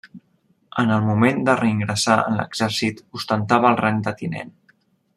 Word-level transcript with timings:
En 0.83 0.93
el 0.95 1.03
moment 1.09 1.43
de 1.49 1.55
reingressar 1.59 2.17
en 2.23 2.39
l'exèrcit 2.41 3.05
ostentava 3.21 3.75
el 3.75 3.81
rang 3.87 4.05
de 4.09 4.19
tinent. 4.23 4.57